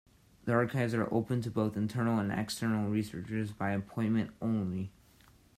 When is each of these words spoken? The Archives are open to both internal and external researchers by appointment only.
The 0.45 0.53
Archives 0.53 0.95
are 0.95 1.13
open 1.13 1.43
to 1.43 1.51
both 1.51 1.77
internal 1.77 2.17
and 2.17 2.31
external 2.31 2.89
researchers 2.89 3.51
by 3.51 3.69
appointment 3.69 4.31
only. 4.41 4.89